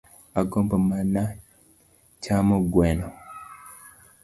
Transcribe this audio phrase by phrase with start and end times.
[0.41, 1.23] Agombo mana
[2.23, 3.07] chamo gweno